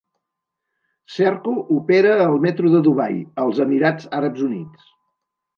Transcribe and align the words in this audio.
Serco 1.17 1.53
opera 1.75 2.15
el 2.25 2.39
metro 2.47 2.73
de 2.77 2.81
Dubai, 2.89 3.21
als 3.45 3.63
Emirats 3.67 4.11
Àrabs 4.25 4.47
Units. 4.51 4.93